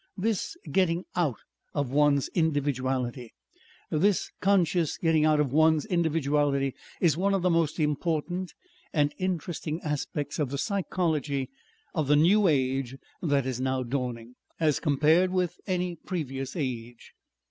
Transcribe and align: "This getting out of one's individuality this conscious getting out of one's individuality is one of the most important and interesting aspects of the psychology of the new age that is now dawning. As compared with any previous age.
"This 0.17 0.57
getting 0.71 1.05
out 1.15 1.37
of 1.75 1.91
one's 1.91 2.27
individuality 2.29 3.33
this 3.91 4.31
conscious 4.39 4.97
getting 4.97 5.25
out 5.25 5.39
of 5.39 5.53
one's 5.53 5.85
individuality 5.85 6.73
is 6.99 7.17
one 7.17 7.35
of 7.35 7.43
the 7.43 7.51
most 7.51 7.79
important 7.79 8.55
and 8.93 9.13
interesting 9.19 9.79
aspects 9.83 10.39
of 10.39 10.49
the 10.49 10.57
psychology 10.57 11.51
of 11.93 12.07
the 12.07 12.15
new 12.15 12.47
age 12.47 12.95
that 13.21 13.45
is 13.45 13.61
now 13.61 13.83
dawning. 13.83 14.33
As 14.59 14.79
compared 14.79 15.31
with 15.31 15.59
any 15.67 15.95
previous 15.97 16.55
age. 16.55 17.13